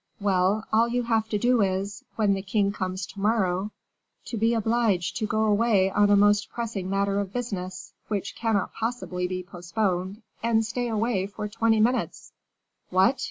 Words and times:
"Well, 0.19 0.65
all 0.73 0.87
you 0.87 1.03
have 1.03 1.29
to 1.29 1.37
do 1.37 1.61
is, 1.61 2.03
when 2.15 2.33
the 2.33 2.41
king 2.41 2.71
comes 2.71 3.05
to 3.05 3.19
morrow, 3.19 3.69
to 4.25 4.35
be 4.35 4.55
obliged 4.55 5.15
to 5.17 5.27
go 5.27 5.43
away 5.45 5.91
on 5.91 6.09
a 6.09 6.15
most 6.15 6.49
pressing 6.49 6.89
matter 6.89 7.19
of 7.19 7.31
business, 7.31 7.93
which 8.07 8.35
cannot 8.35 8.73
possibly 8.73 9.27
be 9.27 9.43
postponed, 9.43 10.23
and 10.41 10.65
stay 10.65 10.87
away 10.87 11.27
for 11.27 11.47
twenty 11.47 11.79
minutes." 11.79 12.33
"What! 12.89 13.19